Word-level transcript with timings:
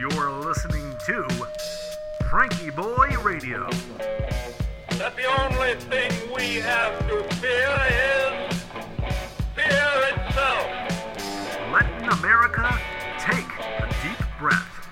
You're 0.00 0.30
listening 0.30 0.96
to 1.04 1.24
FrankieBoi 2.22 3.22
Radio. 3.22 3.68
that 4.96 5.14
the 5.14 5.26
only 5.42 5.74
thing 5.74 6.10
we 6.34 6.54
have 6.54 6.98
to 7.06 7.22
fear 7.34 7.76
is 7.90 8.62
fear 9.54 9.92
itself. 10.14 10.66
Letting 11.70 12.08
America 12.18 12.80
take 13.18 13.44
a 13.58 13.94
deep 14.02 14.26
breath. 14.38 14.88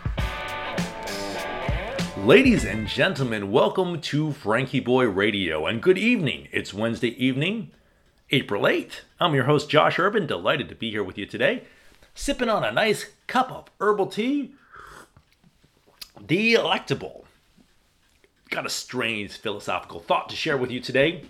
Ladies 2.18 2.66
and 2.66 2.86
gentlemen, 2.86 3.50
welcome 3.50 4.02
to 4.02 4.32
FrankieBoi 4.32 5.16
Radio 5.16 5.64
and 5.64 5.82
good 5.82 5.96
evening. 5.96 6.48
It's 6.52 6.74
Wednesday 6.74 7.16
evening, 7.16 7.70
April 8.30 8.64
8th. 8.64 9.00
I'm 9.18 9.34
your 9.34 9.44
host, 9.44 9.70
Josh 9.70 9.98
Urban, 9.98 10.26
delighted 10.26 10.68
to 10.68 10.74
be 10.74 10.90
here 10.90 11.02
with 11.02 11.16
you 11.16 11.24
today, 11.24 11.62
sipping 12.14 12.50
on 12.50 12.62
a 12.62 12.70
nice 12.70 13.06
cup 13.26 13.50
of 13.50 13.70
herbal 13.80 14.08
tea. 14.08 14.52
Delectable. 16.24 17.24
Got 18.50 18.66
a 18.66 18.70
strange 18.70 19.36
philosophical 19.36 20.00
thought 20.00 20.28
to 20.30 20.36
share 20.36 20.56
with 20.56 20.70
you 20.70 20.80
today, 20.80 21.24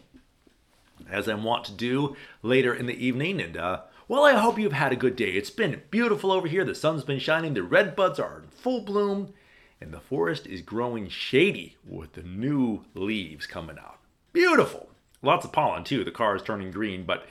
as 1.11 1.29
I 1.29 1.35
want 1.35 1.65
to 1.65 1.73
do 1.73 2.17
later 2.43 2.73
in 2.73 2.87
the 2.87 3.05
evening. 3.05 3.41
And, 3.41 3.57
uh, 3.57 3.81
well, 4.07 4.25
I 4.25 4.35
hope 4.35 4.59
you've 4.59 4.73
had 4.73 4.93
a 4.93 4.97
good 4.97 5.17
day. 5.17 5.31
It's 5.31 5.51
been 5.51 5.83
beautiful 5.91 6.33
over 6.33 6.47
here. 6.47 6.65
The 6.65 6.75
sun's 6.75 7.05
been 7.05 7.19
shining, 7.19 7.55
the 7.55 7.63
red 7.63 7.97
buds 7.97 8.19
are 8.19 8.41
in 8.41 8.49
full 8.49 8.83
bloom, 8.83 9.35
and 9.81 9.93
the 9.93 10.01
forest 10.01 10.47
is 10.47 10.63
growing 10.63 11.09
shady 11.09 11.77
with 11.87 12.13
the 12.13 12.23
new 12.23 12.85
leaves 12.95 13.47
coming 13.47 13.79
out. 13.79 13.99
Beautiful. 14.33 14.91
Lots 15.23 15.45
of 15.45 15.53
pollen, 15.53 15.85
too. 15.85 16.05
The 16.05 16.11
car 16.11 16.37
is 16.37 16.43
turning 16.43 16.71
green, 16.71 17.05
but 17.05 17.27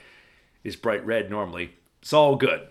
it's 0.63 0.75
bright 0.75 1.05
red 1.05 1.30
normally. 1.30 1.75
It's 2.02 2.13
all 2.13 2.35
good. 2.35 2.67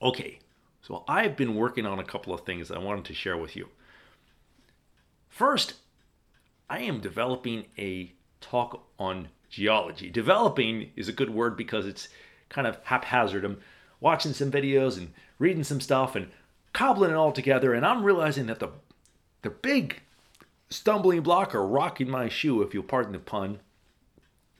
Okay, 0.00 0.38
so 0.86 1.02
I've 1.08 1.34
been 1.34 1.54
working 1.54 1.86
on 1.86 1.98
a 1.98 2.04
couple 2.04 2.34
of 2.34 2.42
things 2.42 2.70
I 2.70 2.78
wanted 2.78 3.06
to 3.06 3.14
share 3.14 3.38
with 3.38 3.56
you. 3.56 3.68
First, 5.30 5.74
I 6.68 6.80
am 6.80 7.00
developing 7.00 7.64
a 7.78 8.12
talk 8.42 8.86
on 8.98 9.28
geology. 9.48 10.10
Developing 10.10 10.90
is 10.94 11.08
a 11.08 11.12
good 11.12 11.30
word 11.30 11.56
because 11.56 11.86
it's 11.86 12.08
kind 12.50 12.66
of 12.66 12.78
haphazard. 12.84 13.46
I'm 13.46 13.60
watching 13.98 14.34
some 14.34 14.50
videos 14.50 14.98
and 14.98 15.14
reading 15.38 15.64
some 15.64 15.80
stuff 15.80 16.14
and 16.14 16.30
cobbling 16.74 17.12
it 17.12 17.16
all 17.16 17.32
together, 17.32 17.72
and 17.72 17.86
I'm 17.86 18.04
realizing 18.04 18.46
that 18.46 18.60
the 18.60 18.68
the 19.40 19.50
big 19.50 20.02
stumbling 20.68 21.22
block 21.22 21.54
or 21.54 21.66
rock 21.66 22.00
in 22.00 22.10
my 22.10 22.28
shoe, 22.28 22.60
if 22.60 22.74
you'll 22.74 22.82
pardon 22.82 23.12
the 23.12 23.18
pun, 23.18 23.60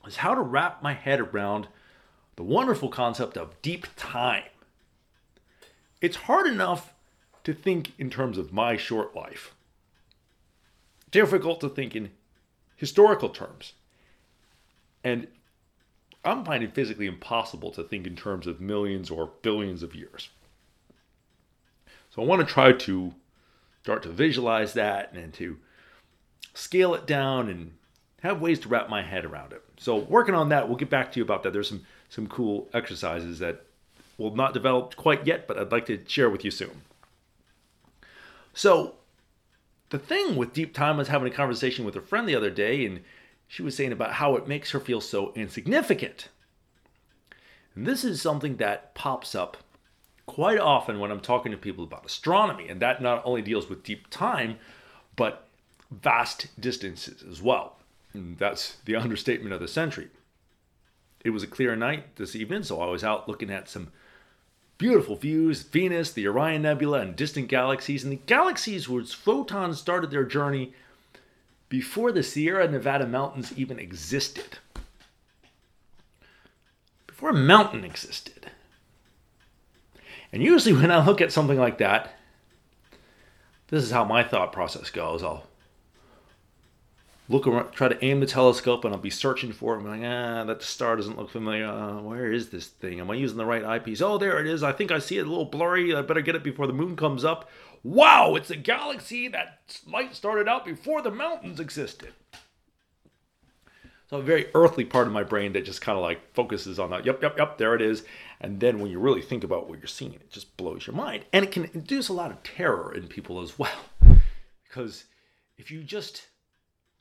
is 0.06 0.16
how 0.16 0.34
to 0.34 0.40
wrap 0.40 0.82
my 0.82 0.94
head 0.94 1.20
around 1.20 1.68
the 2.36 2.42
wonderful 2.42 2.88
concept 2.88 3.36
of 3.36 3.60
deep 3.62 3.86
time. 3.96 4.44
It's 6.04 6.16
hard 6.16 6.46
enough 6.46 6.92
to 7.44 7.54
think 7.54 7.92
in 7.98 8.10
terms 8.10 8.36
of 8.36 8.52
my 8.52 8.76
short 8.76 9.16
life 9.16 9.54
difficult 11.10 11.62
to 11.62 11.70
think 11.70 11.96
in 11.96 12.10
historical 12.76 13.30
terms. 13.30 13.72
And 15.02 15.28
I'm 16.22 16.44
finding 16.44 16.72
physically 16.72 17.06
impossible 17.06 17.70
to 17.70 17.82
think 17.82 18.06
in 18.06 18.16
terms 18.16 18.46
of 18.46 18.60
millions 18.60 19.10
or 19.10 19.30
billions 19.40 19.82
of 19.82 19.94
years. 19.94 20.28
So 22.10 22.20
I 22.20 22.26
want 22.26 22.46
to 22.46 22.52
try 22.52 22.72
to 22.72 23.14
start 23.80 24.02
to 24.02 24.10
visualize 24.10 24.74
that 24.74 25.14
and 25.14 25.32
to 25.32 25.56
scale 26.52 26.92
it 26.94 27.06
down 27.06 27.48
and 27.48 27.72
have 28.20 28.42
ways 28.42 28.60
to 28.60 28.68
wrap 28.68 28.90
my 28.90 29.00
head 29.00 29.24
around 29.24 29.54
it. 29.54 29.62
So 29.78 29.96
working 29.96 30.34
on 30.34 30.50
that, 30.50 30.68
we'll 30.68 30.76
get 30.76 30.90
back 30.90 31.12
to 31.12 31.18
you 31.18 31.24
about 31.24 31.44
that. 31.44 31.54
There's 31.54 31.70
some 31.70 31.86
some 32.10 32.26
cool 32.26 32.68
exercises 32.74 33.38
that 33.38 33.64
will 34.18 34.34
not 34.34 34.54
develop 34.54 34.96
quite 34.96 35.26
yet, 35.26 35.46
but 35.46 35.58
I'd 35.58 35.72
like 35.72 35.86
to 35.86 36.00
share 36.06 36.30
with 36.30 36.44
you 36.44 36.50
soon. 36.50 36.82
So 38.52 38.94
the 39.90 39.98
thing 39.98 40.36
with 40.36 40.52
deep 40.52 40.74
time 40.74 40.96
was 40.96 41.08
having 41.08 41.30
a 41.30 41.34
conversation 41.34 41.84
with 41.84 41.96
a 41.96 42.00
friend 42.00 42.28
the 42.28 42.36
other 42.36 42.50
day, 42.50 42.84
and 42.84 43.00
she 43.48 43.62
was 43.62 43.76
saying 43.76 43.92
about 43.92 44.14
how 44.14 44.36
it 44.36 44.48
makes 44.48 44.70
her 44.70 44.80
feel 44.80 45.00
so 45.00 45.32
insignificant. 45.34 46.28
And 47.74 47.86
this 47.86 48.04
is 48.04 48.22
something 48.22 48.56
that 48.56 48.94
pops 48.94 49.34
up 49.34 49.56
quite 50.26 50.58
often 50.58 50.98
when 51.00 51.10
I'm 51.10 51.20
talking 51.20 51.52
to 51.52 51.58
people 51.58 51.84
about 51.84 52.06
astronomy, 52.06 52.68
and 52.68 52.80
that 52.80 53.02
not 53.02 53.22
only 53.24 53.42
deals 53.42 53.68
with 53.68 53.82
deep 53.82 54.08
time, 54.10 54.58
but 55.16 55.48
vast 55.90 56.48
distances 56.60 57.22
as 57.28 57.42
well. 57.42 57.76
And 58.12 58.38
that's 58.38 58.76
the 58.84 58.96
understatement 58.96 59.52
of 59.52 59.60
the 59.60 59.68
century. 59.68 60.08
It 61.24 61.30
was 61.30 61.42
a 61.42 61.48
clear 61.48 61.74
night 61.74 62.16
this 62.16 62.36
evening, 62.36 62.62
so 62.62 62.80
I 62.80 62.86
was 62.86 63.02
out 63.02 63.28
looking 63.28 63.50
at 63.50 63.68
some 63.68 63.92
beautiful 64.78 65.16
views 65.16 65.62
Venus, 65.62 66.12
the 66.12 66.26
Orion 66.26 66.62
Nebula, 66.62 67.00
and 67.00 67.16
distant 67.16 67.48
galaxies. 67.48 68.02
And 68.02 68.12
the 68.12 68.20
galaxies 68.26 68.86
whose 68.86 69.12
photons 69.12 69.78
started 69.78 70.10
their 70.10 70.24
journey 70.24 70.72
before 71.68 72.12
the 72.12 72.22
Sierra 72.22 72.68
Nevada 72.68 73.06
mountains 73.06 73.52
even 73.56 73.78
existed. 73.78 74.58
Before 77.06 77.30
a 77.30 77.34
mountain 77.34 77.84
existed. 77.84 78.50
And 80.32 80.42
usually, 80.42 80.74
when 80.80 80.90
I 80.90 81.04
look 81.04 81.20
at 81.20 81.32
something 81.32 81.58
like 81.58 81.78
that, 81.78 82.14
this 83.68 83.82
is 83.82 83.90
how 83.90 84.04
my 84.04 84.22
thought 84.22 84.52
process 84.52 84.90
goes. 84.90 85.22
I'll 85.22 85.46
look 87.28 87.46
around, 87.46 87.72
try 87.72 87.88
to 87.88 88.04
aim 88.04 88.20
the 88.20 88.26
telescope, 88.26 88.84
and 88.84 88.94
I'll 88.94 89.00
be 89.00 89.10
searching 89.10 89.52
for 89.52 89.74
it. 89.74 89.78
I'm 89.78 89.86
like, 89.86 90.08
ah, 90.08 90.44
that 90.44 90.62
star 90.62 90.96
doesn't 90.96 91.16
look 91.18 91.30
familiar. 91.30 91.66
Uh, 91.66 92.00
where 92.00 92.32
is 92.32 92.50
this 92.50 92.66
thing? 92.66 93.00
Am 93.00 93.10
I 93.10 93.14
using 93.14 93.38
the 93.38 93.46
right 93.46 93.64
eyepiece? 93.64 94.02
Oh, 94.02 94.18
there 94.18 94.38
it 94.40 94.46
is. 94.46 94.62
I 94.62 94.72
think 94.72 94.90
I 94.90 94.98
see 94.98 95.18
it 95.18 95.26
a 95.26 95.30
little 95.30 95.44
blurry. 95.44 95.94
I 95.94 96.02
better 96.02 96.20
get 96.20 96.34
it 96.34 96.42
before 96.42 96.66
the 96.66 96.72
moon 96.72 96.96
comes 96.96 97.24
up. 97.24 97.48
Wow, 97.82 98.34
it's 98.34 98.50
a 98.50 98.56
galaxy 98.56 99.28
that 99.28 99.80
light 99.86 100.14
started 100.14 100.48
out 100.48 100.64
before 100.64 101.02
the 101.02 101.10
mountains 101.10 101.60
existed. 101.60 102.12
So 104.10 104.18
a 104.18 104.22
very 104.22 104.48
earthly 104.54 104.84
part 104.84 105.06
of 105.06 105.14
my 105.14 105.22
brain 105.22 105.54
that 105.54 105.64
just 105.64 105.80
kind 105.80 105.96
of 105.96 106.02
like 106.02 106.34
focuses 106.34 106.78
on 106.78 106.90
that. 106.90 107.06
Yep, 107.06 107.22
yep, 107.22 107.38
yep. 107.38 107.58
There 107.58 107.74
it 107.74 107.80
is. 107.80 108.04
And 108.40 108.60
then 108.60 108.80
when 108.80 108.90
you 108.90 108.98
really 108.98 109.22
think 109.22 109.44
about 109.44 109.68
what 109.68 109.78
you're 109.78 109.86
seeing, 109.86 110.12
it 110.12 110.30
just 110.30 110.56
blows 110.58 110.86
your 110.86 110.94
mind, 110.94 111.24
and 111.32 111.42
it 111.42 111.52
can 111.52 111.70
induce 111.72 112.08
a 112.08 112.12
lot 112.12 112.30
of 112.30 112.42
terror 112.42 112.94
in 112.94 113.08
people 113.08 113.40
as 113.40 113.58
well, 113.58 113.70
because 114.68 115.04
if 115.56 115.70
you 115.70 115.82
just 115.82 116.26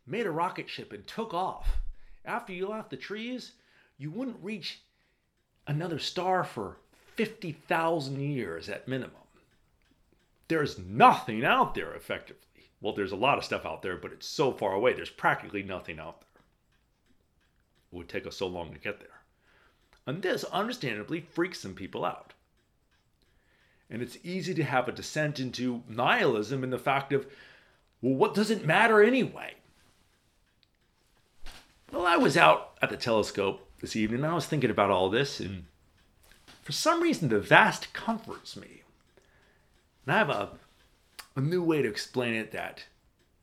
made 0.05 0.25
a 0.25 0.31
rocket 0.31 0.69
ship 0.69 0.93
and 0.93 1.05
took 1.07 1.33
off 1.33 1.77
after 2.25 2.53
you 2.53 2.67
left 2.67 2.89
the 2.89 2.97
trees, 2.97 3.53
you 3.97 4.11
wouldn't 4.11 4.37
reach 4.41 4.81
another 5.67 5.99
star 5.99 6.43
for 6.43 6.77
50,000 7.15 8.19
years 8.19 8.69
at 8.69 8.87
minimum. 8.87 9.15
There's 10.47 10.79
nothing 10.79 11.45
out 11.45 11.75
there 11.75 11.93
effectively. 11.93 12.69
Well, 12.81 12.93
there's 12.93 13.11
a 13.11 13.17
lot 13.17 13.37
of 13.37 13.45
stuff 13.45 13.65
out 13.65 13.81
there, 13.81 13.95
but 13.95 14.11
it's 14.11 14.27
so 14.27 14.51
far 14.51 14.73
away, 14.73 14.93
there's 14.93 15.09
practically 15.09 15.63
nothing 15.63 15.99
out 15.99 16.21
there. 16.21 16.41
It 17.91 17.95
would 17.95 18.09
take 18.09 18.27
us 18.27 18.37
so 18.37 18.47
long 18.47 18.73
to 18.73 18.79
get 18.79 18.99
there. 18.99 19.21
And 20.05 20.21
this, 20.21 20.43
understandably, 20.45 21.21
freaks 21.21 21.59
some 21.59 21.75
people 21.75 22.03
out. 22.03 22.33
And 23.89 24.01
it's 24.01 24.17
easy 24.23 24.53
to 24.55 24.63
have 24.63 24.87
a 24.87 24.91
descent 24.91 25.39
into 25.39 25.83
nihilism 25.87 26.63
in 26.63 26.71
the 26.71 26.79
fact 26.79 27.13
of, 27.13 27.25
well, 28.01 28.15
what 28.15 28.33
does 28.33 28.49
it 28.49 28.65
matter 28.65 29.01
anyway? 29.01 29.53
Well, 31.93 32.07
I 32.07 32.17
was 32.17 32.35
out 32.35 32.71
at 32.81 32.89
the 32.89 32.97
telescope 32.97 33.69
this 33.79 33.95
evening 33.95 34.23
and 34.23 34.31
I 34.31 34.33
was 34.33 34.47
thinking 34.47 34.71
about 34.71 34.89
all 34.89 35.11
this, 35.11 35.39
and 35.39 35.65
for 36.63 36.71
some 36.71 37.03
reason, 37.03 37.29
the 37.29 37.39
vast 37.39 37.93
comforts 37.93 38.57
me. 38.57 38.81
And 40.03 40.15
I 40.15 40.17
have 40.17 40.29
a, 40.31 40.49
a 41.35 41.41
new 41.41 41.61
way 41.61 41.83
to 41.83 41.87
explain 41.87 42.33
it 42.33 42.51
that 42.51 42.85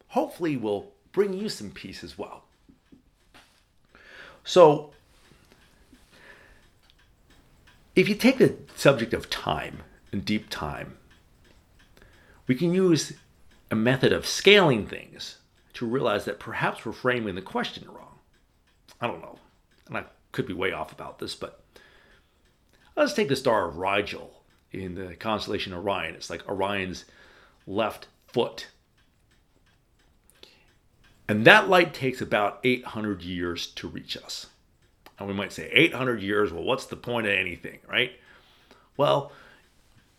hopefully 0.08 0.56
will 0.56 0.90
bring 1.12 1.32
you 1.32 1.48
some 1.48 1.70
peace 1.70 2.02
as 2.02 2.18
well. 2.18 2.42
So, 4.42 4.90
if 7.94 8.08
you 8.08 8.16
take 8.16 8.38
the 8.38 8.56
subject 8.74 9.14
of 9.14 9.30
time 9.30 9.84
and 10.10 10.24
deep 10.24 10.50
time, 10.50 10.96
we 12.48 12.56
can 12.56 12.74
use 12.74 13.12
a 13.70 13.76
method 13.76 14.12
of 14.12 14.26
scaling 14.26 14.88
things 14.88 15.36
to 15.74 15.86
realize 15.86 16.24
that 16.24 16.40
perhaps 16.40 16.84
we're 16.84 16.90
framing 16.90 17.36
the 17.36 17.42
question 17.42 17.86
wrong. 17.88 18.09
I 19.00 19.06
don't 19.06 19.22
know. 19.22 19.38
And 19.88 19.96
I 19.96 20.04
could 20.32 20.46
be 20.46 20.52
way 20.52 20.72
off 20.72 20.92
about 20.92 21.18
this, 21.18 21.34
but 21.34 21.62
let's 22.96 23.14
take 23.14 23.28
the 23.28 23.36
star 23.36 23.66
of 23.66 23.78
Rigel 23.78 24.42
in 24.72 24.94
the 24.94 25.16
constellation 25.16 25.72
Orion. 25.72 26.14
It's 26.14 26.30
like 26.30 26.48
Orion's 26.48 27.04
left 27.66 28.08
foot. 28.26 28.68
And 31.28 31.44
that 31.44 31.68
light 31.68 31.94
takes 31.94 32.20
about 32.20 32.60
800 32.64 33.22
years 33.22 33.68
to 33.68 33.88
reach 33.88 34.16
us. 34.16 34.46
And 35.18 35.28
we 35.28 35.34
might 35.34 35.52
say, 35.52 35.70
800 35.72 36.22
years, 36.22 36.52
well, 36.52 36.64
what's 36.64 36.86
the 36.86 36.96
point 36.96 37.26
of 37.26 37.32
anything, 37.32 37.78
right? 37.88 38.12
Well, 38.96 39.32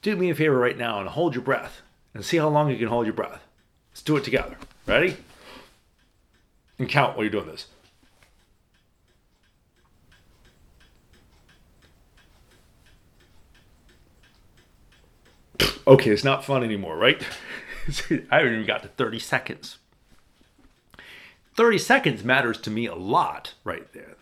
do 0.01 0.15
me 0.15 0.29
a 0.29 0.35
favor 0.35 0.57
right 0.57 0.77
now 0.77 0.99
and 0.99 1.09
hold 1.09 1.35
your 1.35 1.43
breath 1.43 1.81
and 2.13 2.23
see 2.23 2.37
how 2.37 2.49
long 2.49 2.69
you 2.69 2.77
can 2.77 2.87
hold 2.87 3.05
your 3.05 3.13
breath. 3.13 3.41
Let's 3.91 4.03
do 4.03 4.15
it 4.17 4.23
together. 4.23 4.57
Ready? 4.85 5.17
And 6.79 6.87
count 6.87 7.15
while 7.15 7.23
you're 7.23 7.31
doing 7.31 7.47
this. 7.47 7.67
Okay, 15.91 16.11
it's 16.11 16.23
not 16.23 16.45
fun 16.45 16.63
anymore, 16.63 16.95
right? 16.95 17.21
I 18.31 18.37
haven't 18.37 18.53
even 18.53 18.65
got 18.65 18.81
to 18.83 18.87
30 18.87 19.19
seconds. 19.19 19.77
30 21.57 21.77
seconds 21.79 22.23
matters 22.23 22.57
to 22.61 22.71
me 22.71 22.85
a 22.85 22.95
lot 22.95 23.55
right 23.65 23.91
there. 23.91 24.15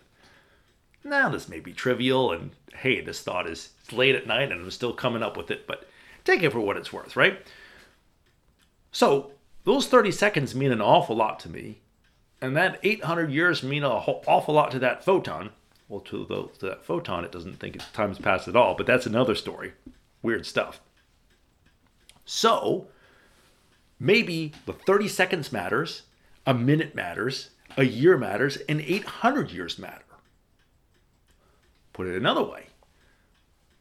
Now, 1.04 1.28
this 1.28 1.48
may 1.48 1.60
be 1.60 1.72
trivial, 1.72 2.32
and 2.32 2.50
hey, 2.78 3.00
this 3.00 3.22
thought 3.22 3.48
is 3.48 3.70
late 3.92 4.16
at 4.16 4.26
night 4.26 4.50
and 4.50 4.60
I'm 4.60 4.70
still 4.72 4.92
coming 4.92 5.22
up 5.22 5.36
with 5.36 5.48
it, 5.48 5.68
but 5.68 5.88
take 6.24 6.42
it 6.42 6.50
for 6.50 6.58
what 6.58 6.76
it's 6.76 6.92
worth, 6.92 7.14
right? 7.14 7.40
So, 8.90 9.30
those 9.62 9.86
30 9.86 10.10
seconds 10.10 10.56
mean 10.56 10.72
an 10.72 10.80
awful 10.80 11.14
lot 11.14 11.38
to 11.38 11.48
me, 11.48 11.82
and 12.40 12.56
that 12.56 12.80
800 12.82 13.30
years 13.30 13.62
mean 13.62 13.84
an 13.84 13.92
awful 13.92 14.54
lot 14.54 14.72
to 14.72 14.80
that 14.80 15.04
photon. 15.04 15.50
Well, 15.88 16.00
to, 16.00 16.24
the, 16.24 16.48
to 16.58 16.66
that 16.66 16.84
photon, 16.84 17.24
it 17.24 17.30
doesn't 17.30 17.60
think 17.60 17.76
it's 17.76 17.88
time's 17.92 18.18
passed 18.18 18.48
at 18.48 18.56
all, 18.56 18.74
but 18.74 18.86
that's 18.86 19.06
another 19.06 19.36
story. 19.36 19.74
Weird 20.20 20.46
stuff. 20.46 20.80
So, 22.24 22.88
maybe 23.98 24.52
the 24.66 24.72
30 24.72 25.08
seconds 25.08 25.52
matters, 25.52 26.02
a 26.46 26.54
minute 26.54 26.94
matters, 26.94 27.50
a 27.76 27.84
year 27.84 28.16
matters, 28.16 28.56
and 28.68 28.80
800 28.80 29.50
years 29.50 29.78
matter. 29.78 30.04
Put 31.92 32.06
it 32.06 32.16
another 32.16 32.42
way 32.42 32.66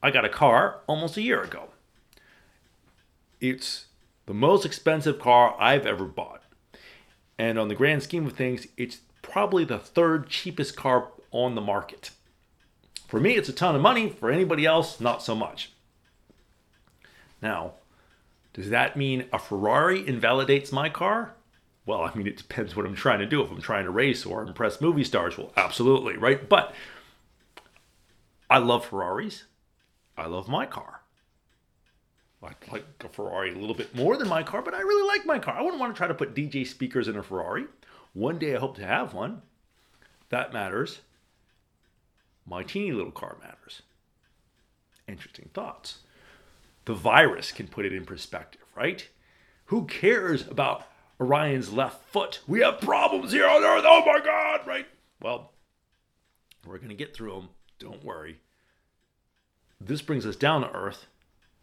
I 0.01 0.11
got 0.11 0.25
a 0.25 0.29
car 0.29 0.79
almost 0.87 1.17
a 1.17 1.21
year 1.21 1.41
ago. 1.41 1.69
It's 3.41 3.85
the 4.25 4.33
most 4.33 4.65
expensive 4.65 5.19
car 5.19 5.55
I've 5.59 5.85
ever 5.85 6.05
bought. 6.05 6.43
And 7.37 7.57
on 7.57 7.67
the 7.67 7.75
grand 7.75 8.03
scheme 8.03 8.25
of 8.25 8.33
things, 8.33 8.67
it's 8.77 8.99
probably 9.21 9.65
the 9.65 9.79
third 9.79 10.29
cheapest 10.29 10.75
car 10.75 11.09
on 11.31 11.55
the 11.55 11.61
market. 11.61 12.11
For 13.07 13.19
me, 13.19 13.35
it's 13.35 13.49
a 13.49 13.53
ton 13.53 13.75
of 13.75 13.81
money. 13.81 14.09
For 14.09 14.29
anybody 14.29 14.65
else, 14.65 14.99
not 14.99 15.23
so 15.23 15.35
much. 15.35 15.71
Now, 17.41 17.73
does 18.59 18.71
that 18.71 18.97
mean 18.97 19.23
a 19.31 19.39
Ferrari 19.39 20.05
invalidates 20.05 20.73
my 20.73 20.89
car? 20.89 21.33
Well, 21.85 22.01
I 22.01 22.13
mean, 22.13 22.27
it 22.27 22.35
depends 22.35 22.75
what 22.75 22.85
I'm 22.85 22.93
trying 22.93 23.19
to 23.19 23.25
do. 23.25 23.41
If 23.41 23.49
I'm 23.49 23.61
trying 23.61 23.85
to 23.85 23.89
race 23.89 24.25
or 24.25 24.43
impress 24.43 24.81
movie 24.81 25.05
stars, 25.05 25.37
well, 25.37 25.53
absolutely, 25.55 26.17
right? 26.17 26.49
But 26.49 26.75
I 28.49 28.57
love 28.57 28.85
Ferraris. 28.85 29.45
I 30.17 30.25
love 30.25 30.49
my 30.49 30.65
car. 30.65 30.99
I 32.43 32.47
like 32.69 32.83
a 32.99 33.07
Ferrari 33.07 33.53
a 33.53 33.57
little 33.57 33.75
bit 33.75 33.95
more 33.95 34.17
than 34.17 34.27
my 34.27 34.43
car, 34.43 34.61
but 34.61 34.73
I 34.73 34.81
really 34.81 35.07
like 35.07 35.25
my 35.25 35.39
car. 35.39 35.53
I 35.53 35.61
wouldn't 35.61 35.79
want 35.79 35.93
to 35.93 35.97
try 35.97 36.09
to 36.09 36.13
put 36.13 36.35
DJ 36.35 36.67
speakers 36.67 37.07
in 37.07 37.15
a 37.15 37.23
Ferrari. 37.23 37.65
One 38.13 38.39
day 38.39 38.57
I 38.57 38.59
hope 38.59 38.75
to 38.75 38.85
have 38.85 39.13
one. 39.13 39.41
That 40.31 40.51
matters. 40.51 40.99
My 42.45 42.63
teeny 42.63 42.91
little 42.91 43.13
car 43.13 43.37
matters. 43.41 43.83
Interesting 45.07 45.49
thoughts. 45.53 45.99
The 46.89 46.95
virus 46.95 47.51
can 47.51 47.67
put 47.67 47.85
it 47.85 47.93
in 47.93 48.03
perspective, 48.03 48.63
right? 48.75 49.07
Who 49.65 49.85
cares 49.85 50.47
about 50.47 50.87
Orion's 51.21 51.71
left 51.71 52.03
foot? 52.05 52.39
We 52.47 52.61
have 52.61 52.81
problems 52.81 53.31
here 53.31 53.45
on 53.47 53.63
Earth. 53.63 53.83
Oh 53.85 54.01
my 54.07 54.19
God, 54.25 54.65
right? 54.65 54.87
Well, 55.21 55.51
we're 56.65 56.79
going 56.79 56.89
to 56.89 56.95
get 56.95 57.15
through 57.15 57.33
them. 57.33 57.49
Don't 57.77 58.03
worry. 58.03 58.39
This 59.79 60.01
brings 60.01 60.25
us 60.25 60.35
down 60.35 60.61
to 60.61 60.71
Earth. 60.71 61.05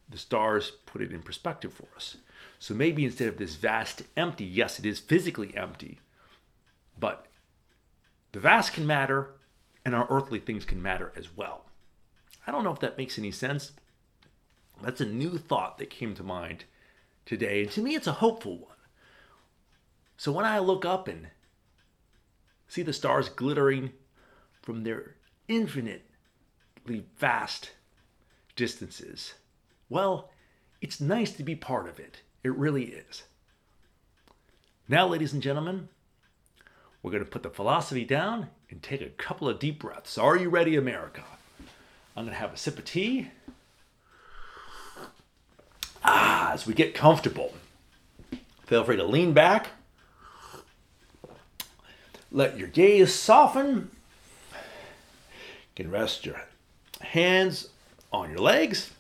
The 0.09 0.17
stars 0.17 0.71
put 0.87 1.03
it 1.03 1.11
in 1.11 1.23
perspective 1.23 1.73
for 1.73 1.89
us. 1.97 2.19
So 2.61 2.73
maybe 2.73 3.05
instead 3.05 3.27
of 3.27 3.37
this 3.37 3.57
vast 3.57 4.05
empty, 4.17 4.45
yes, 4.45 4.79
it 4.79 4.87
is 4.87 5.01
physically 5.01 5.57
empty, 5.57 5.99
but 6.97 7.27
the 8.31 8.39
vast 8.39 8.75
can 8.75 8.87
matter 8.87 9.31
and 9.85 9.93
our 9.93 10.07
earthly 10.09 10.39
things 10.39 10.65
can 10.65 10.81
matter 10.81 11.13
as 11.17 11.37
well. 11.37 11.65
I 12.47 12.53
don't 12.53 12.63
know 12.63 12.73
if 12.73 12.79
that 12.79 12.97
makes 12.97 13.19
any 13.19 13.33
sense. 13.33 13.73
That's 14.83 15.01
a 15.01 15.07
new 15.07 15.39
thought 15.39 15.79
that 15.79 15.91
came 15.91 16.15
to 16.15 16.23
mind 16.23 16.65
today. 17.25 17.63
And 17.63 17.71
to 17.73 17.83
me, 17.83 17.95
it's 17.95 18.07
a 18.07 18.13
hopeful 18.13 18.59
one. 18.59 18.77
So 20.17 20.33
when 20.33 20.45
I 20.45 20.59
look 20.59 20.85
up 20.85 21.09
and 21.09 21.29
see 22.69 22.83
the 22.83 22.93
stars 22.93 23.29
glittering 23.29 23.93
from 24.63 24.85
their 24.85 25.17
infinitely 25.49 27.05
vast 27.19 27.73
distances, 28.55 29.35
well, 29.89 30.31
it's 30.81 31.01
nice 31.01 31.33
to 31.33 31.43
be 31.43 31.55
part 31.55 31.89
of 31.89 31.99
it. 31.99 32.23
It 32.43 32.55
really 32.55 32.85
is. 32.85 33.25
Now, 34.89 35.07
ladies 35.07 35.33
and 35.33 35.43
gentlemen, 35.43 35.89
we're 37.03 37.11
going 37.11 37.25
to 37.25 37.31
put 37.31 37.43
the 37.43 37.51
philosophy 37.51 38.05
down 38.05 38.49
and 38.71 38.83
take 38.83 39.01
a 39.01 39.09
couple 39.09 39.49
of 39.49 39.59
deep 39.59 39.81
breaths. 39.81 40.17
Are 40.19 40.37
you 40.37 40.49
ready, 40.49 40.77
America? 40.77 41.25
I'm 42.17 42.25
going 42.25 42.35
to 42.35 42.41
have 42.41 42.53
a 42.53 42.57
sip 42.57 42.79
of 42.79 42.85
tea. 42.85 43.31
Ah, 46.05 46.46
as 46.57 46.67
we 46.67 46.73
get 46.73 46.95
comfortable, 46.95 47.53
feel 48.65 48.83
free 48.83 48.97
to 48.97 49.05
lean 49.05 49.35
back. 49.35 49.69
Let 52.33 52.57
your 52.57 52.69
gaze 52.69 53.15
soften. 53.15 53.91
You 54.53 55.85
can 55.85 55.91
rest 55.91 56.25
your 56.25 56.41
hands 57.03 57.69
on 58.11 58.31
your 58.31 58.39
legs. 58.39 58.91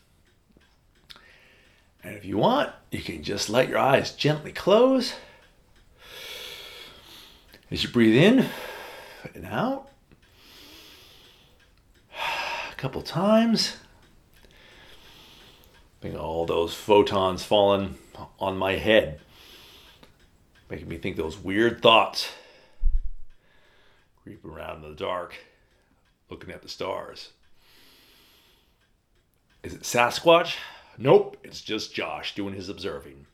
And 2.04 2.14
if 2.14 2.26
you 2.26 2.36
want, 2.36 2.72
you 2.90 3.00
can 3.00 3.22
just 3.22 3.48
let 3.48 3.70
your 3.70 3.78
eyes 3.78 4.12
gently 4.12 4.52
close. 4.52 5.14
As 7.70 7.82
you 7.82 7.88
breathe 7.88 8.22
in 8.22 8.50
and 9.34 9.46
out, 9.46 9.88
a 12.12 12.74
couple 12.76 13.00
times. 13.00 13.78
All 16.04 16.46
those 16.46 16.72
photons 16.72 17.42
falling 17.42 17.98
on 18.38 18.56
my 18.56 18.76
head, 18.76 19.18
making 20.70 20.88
me 20.88 20.98
think 20.98 21.16
those 21.16 21.36
weird 21.36 21.82
thoughts. 21.82 22.30
Creeping 24.22 24.50
around 24.50 24.84
in 24.84 24.90
the 24.90 24.96
dark, 24.96 25.36
looking 26.30 26.50
at 26.50 26.62
the 26.62 26.68
stars. 26.68 27.30
Is 29.64 29.74
it 29.74 29.82
Sasquatch? 29.82 30.56
Nope, 30.96 31.38
it's 31.42 31.60
just 31.60 31.92
Josh 31.92 32.36
doing 32.36 32.54
his 32.54 32.68
observing. 32.68 33.26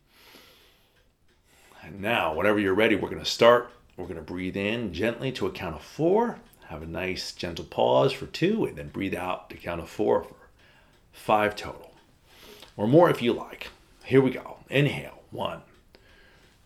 And 1.82 2.00
now, 2.00 2.34
whenever 2.34 2.58
you're 2.58 2.74
ready, 2.74 2.94
we're 2.94 3.10
going 3.10 3.22
to 3.22 3.30
start. 3.30 3.70
We're 3.96 4.06
going 4.06 4.16
to 4.16 4.22
breathe 4.22 4.56
in 4.56 4.94
gently 4.94 5.30
to 5.32 5.46
a 5.46 5.50
count 5.50 5.76
of 5.76 5.82
four. 5.82 6.38
Have 6.68 6.82
a 6.82 6.86
nice 6.86 7.32
gentle 7.32 7.66
pause 7.66 8.12
for 8.12 8.26
two, 8.26 8.64
and 8.64 8.76
then 8.76 8.88
breathe 8.88 9.14
out 9.14 9.50
to 9.50 9.56
count 9.56 9.82
of 9.82 9.90
four 9.90 10.24
for 10.24 10.36
five 11.12 11.54
total 11.54 11.91
or 12.76 12.86
more 12.86 13.10
if 13.10 13.22
you 13.22 13.32
like. 13.32 13.68
Here 14.04 14.20
we 14.20 14.30
go. 14.30 14.58
Inhale. 14.68 15.22
One, 15.30 15.62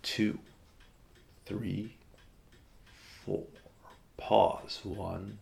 two, 0.02 0.38
three, 1.45 1.97
four. 3.25 3.45
Pause. 4.16 4.81
One, 4.85 5.38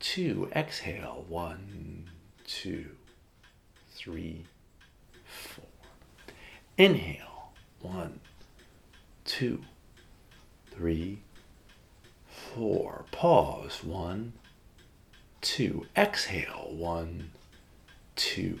two. 0.00 0.50
Exhale. 0.54 1.24
One, 1.28 2.10
two, 2.46 2.90
three, 3.90 4.44
four. 5.24 5.64
Inhale. 6.76 7.52
One, 7.80 8.20
two, 9.24 9.62
three, 10.70 11.20
four. 12.28 13.04
Pause. 13.12 13.84
One, 13.84 14.32
two. 15.40 15.86
Exhale. 15.96 16.68
One, 16.70 17.30
two 18.16 18.60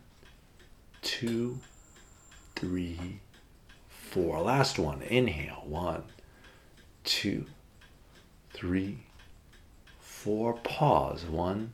two, 1.01 1.59
three, 2.55 3.19
four. 3.89 4.41
Last 4.41 4.79
one. 4.79 5.01
Inhale. 5.01 5.63
One, 5.65 6.03
two, 7.03 7.45
three, 8.53 8.99
four. 9.99 10.53
Pause. 10.53 11.25
One, 11.25 11.73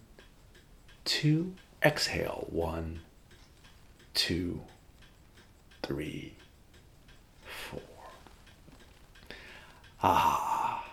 two. 1.06 1.54
Exhale. 1.84 2.48
One, 2.50 3.02
two, 4.14 4.62
three, 5.84 6.34
four. 7.46 7.82
Ah. 10.02 10.86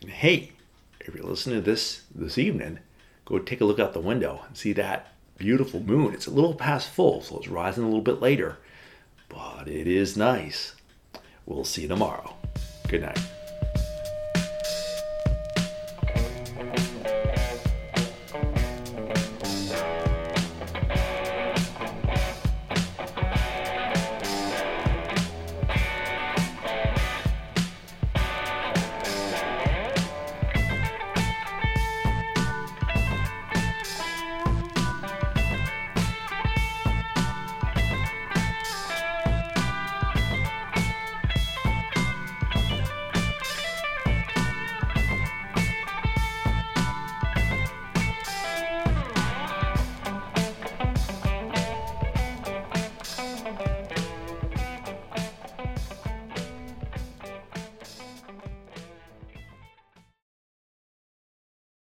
And 0.00 0.10
hey, 0.10 0.52
if 1.00 1.14
you're 1.14 1.24
listening 1.24 1.56
to 1.56 1.62
this 1.62 2.02
this 2.14 2.38
evening, 2.38 2.80
go 3.24 3.38
take 3.38 3.60
a 3.60 3.64
look 3.64 3.78
out 3.78 3.92
the 3.92 4.00
window 4.00 4.42
and 4.46 4.56
see 4.56 4.72
that 4.74 5.12
beautiful 5.38 5.80
moon. 5.80 6.14
It's 6.14 6.26
a 6.26 6.30
little 6.30 6.54
past 6.54 6.88
full, 6.88 7.22
so 7.22 7.38
it's 7.38 7.48
rising 7.48 7.84
a 7.84 7.86
little 7.86 8.00
bit 8.00 8.20
later, 8.20 8.58
but 9.28 9.68
it 9.68 9.86
is 9.86 10.16
nice. 10.16 10.74
We'll 11.46 11.64
see 11.64 11.82
you 11.82 11.88
tomorrow. 11.88 12.34
Good 12.88 13.02
night. 13.02 13.20